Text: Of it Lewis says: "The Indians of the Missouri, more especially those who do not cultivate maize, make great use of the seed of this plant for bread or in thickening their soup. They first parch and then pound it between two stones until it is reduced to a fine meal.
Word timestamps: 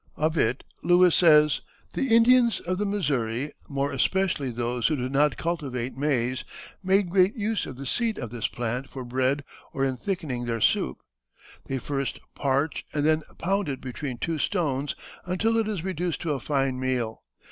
Of 0.15 0.35
it 0.35 0.63
Lewis 0.81 1.13
says: 1.15 1.61
"The 1.93 2.07
Indians 2.15 2.59
of 2.59 2.79
the 2.79 2.87
Missouri, 2.87 3.51
more 3.69 3.91
especially 3.91 4.49
those 4.49 4.87
who 4.87 4.95
do 4.95 5.07
not 5.09 5.37
cultivate 5.37 5.95
maize, 5.95 6.43
make 6.83 7.07
great 7.11 7.35
use 7.35 7.67
of 7.67 7.75
the 7.77 7.85
seed 7.85 8.17
of 8.17 8.31
this 8.31 8.47
plant 8.47 8.89
for 8.89 9.05
bread 9.05 9.43
or 9.73 9.85
in 9.85 9.97
thickening 9.97 10.45
their 10.45 10.59
soup. 10.59 11.03
They 11.67 11.77
first 11.77 12.17
parch 12.33 12.83
and 12.95 13.05
then 13.05 13.21
pound 13.37 13.69
it 13.69 13.79
between 13.79 14.17
two 14.17 14.39
stones 14.39 14.95
until 15.25 15.55
it 15.55 15.67
is 15.67 15.83
reduced 15.83 16.21
to 16.21 16.31
a 16.31 16.39
fine 16.39 16.79
meal. 16.79 17.21